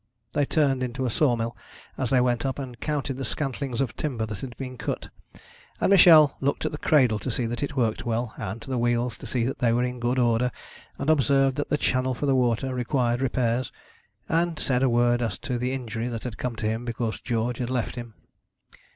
They 0.33 0.45
turned 0.47 0.81
into 0.81 1.05
a 1.05 1.11
saw 1.11 1.35
mill 1.35 1.55
as 1.95 2.09
they 2.09 2.19
went 2.19 2.43
up, 2.43 2.57
and 2.57 2.79
counted 2.79 3.17
the 3.17 3.23
scantlings 3.23 3.79
of 3.81 3.95
timber 3.95 4.25
that 4.25 4.39
had 4.39 4.57
been 4.57 4.75
cut; 4.75 5.09
and 5.79 5.91
Michel 5.91 6.35
looked 6.41 6.65
at 6.65 6.71
the 6.71 6.79
cradle 6.79 7.19
to 7.19 7.29
see 7.29 7.45
that 7.45 7.61
it 7.61 7.75
worked 7.75 8.03
well, 8.03 8.33
and 8.35 8.59
to 8.63 8.69
the 8.71 8.79
wheels 8.79 9.15
to 9.19 9.27
see 9.27 9.43
that 9.43 9.59
they 9.59 9.71
were 9.71 9.83
in 9.83 9.99
good 9.99 10.17
order, 10.17 10.49
and 10.97 11.11
observed 11.11 11.55
that 11.57 11.69
the 11.69 11.77
channel 11.77 12.15
for 12.15 12.25
the 12.25 12.33
water 12.33 12.73
required 12.73 13.21
repairs, 13.21 13.71
and 14.27 14.57
said 14.57 14.81
a 14.81 14.89
word 14.89 15.21
as 15.21 15.37
to 15.37 15.59
the 15.59 15.71
injury 15.71 16.07
that 16.07 16.23
had 16.23 16.39
come 16.39 16.55
to 16.55 16.65
him 16.65 16.83
because 16.83 17.21
George 17.21 17.59
had 17.59 17.69
left 17.69 17.93
him. 17.95 18.15